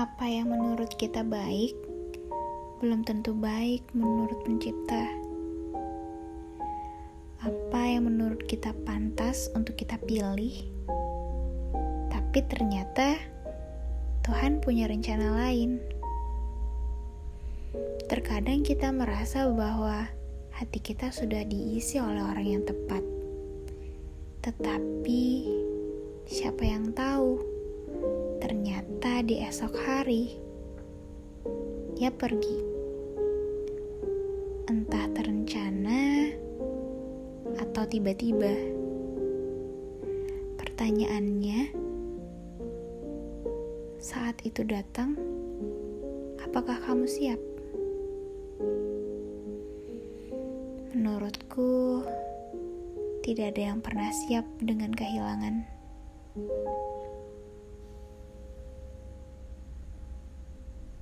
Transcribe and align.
Apa 0.00 0.24
yang 0.24 0.48
menurut 0.48 0.96
kita 0.96 1.20
baik 1.20 1.76
belum 2.80 3.04
tentu 3.04 3.36
baik 3.36 3.84
menurut 3.92 4.40
Pencipta. 4.48 5.04
Apa 7.44 7.80
yang 7.84 8.08
menurut 8.08 8.40
kita 8.48 8.72
pantas 8.88 9.52
untuk 9.52 9.76
kita 9.76 10.00
pilih, 10.08 10.56
tapi 12.08 12.40
ternyata 12.48 13.20
Tuhan 14.24 14.64
punya 14.64 14.88
rencana 14.88 15.36
lain. 15.36 15.76
Terkadang 18.08 18.64
kita 18.64 18.96
merasa 18.96 19.52
bahwa 19.52 20.08
hati 20.56 20.80
kita 20.80 21.12
sudah 21.12 21.44
diisi 21.44 22.00
oleh 22.00 22.24
orang 22.24 22.48
yang 22.48 22.64
tepat, 22.64 23.04
tetapi 24.48 25.44
siapa 26.24 26.64
yang 26.64 26.88
tahu? 26.96 27.49
Di 29.20 29.36
esok 29.46 29.76
hari 29.84 30.32
ia 32.00 32.08
pergi, 32.08 32.58
entah 34.64 35.06
terencana 35.12 36.32
atau 37.60 37.84
tiba-tiba. 37.84 38.48
Pertanyaannya, 40.56 41.68
saat 44.00 44.40
itu 44.42 44.64
datang, 44.64 45.14
apakah 46.40 46.80
kamu 46.80 47.04
siap? 47.04 47.40
Menurutku, 50.96 52.08
tidak 53.20 53.52
ada 53.52 53.62
yang 53.68 53.84
pernah 53.84 54.08
siap 54.26 54.48
dengan 54.64 54.96
kehilangan. 54.96 55.68